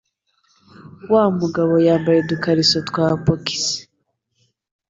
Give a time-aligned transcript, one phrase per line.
[1.11, 3.77] Wa mugabo yambaye udukariso twa bokisi.